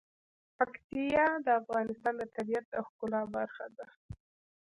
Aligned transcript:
پکتیا 0.57 1.25
د 1.45 1.47
افغانستان 1.61 2.13
د 2.17 2.23
طبیعت 2.35 2.65
د 2.69 2.75
ښکلا 2.87 3.21
برخه 3.35 3.65
ده. 3.77 3.85